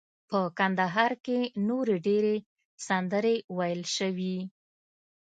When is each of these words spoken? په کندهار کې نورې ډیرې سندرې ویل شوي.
په 0.29 0.39
کندهار 0.57 1.11
کې 1.25 1.39
نورې 1.69 1.95
ډیرې 2.05 2.35
سندرې 2.87 3.35
ویل 3.57 3.81
شوي. 3.95 4.37